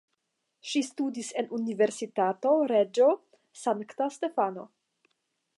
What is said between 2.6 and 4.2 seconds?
Reĝo Sankta